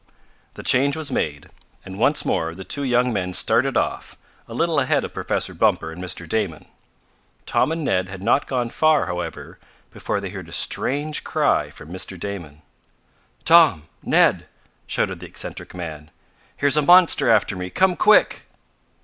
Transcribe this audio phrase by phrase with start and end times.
[0.55, 1.51] The change was made,
[1.85, 5.91] and once more the two young men started off, a little ahead of Professor Bumper
[5.91, 6.27] and Mr.
[6.27, 6.65] Damon.
[7.45, 9.59] Tom and Ned had not gone far, however,
[9.91, 12.19] before they heard a strange cry from Mr.
[12.19, 12.63] Damon.
[13.45, 13.89] "Tom!
[14.01, 14.47] Ned!"
[14.87, 16.09] shouted the eccentric man,
[16.57, 17.69] "Here's a monster after me!
[17.69, 18.47] Come quick!"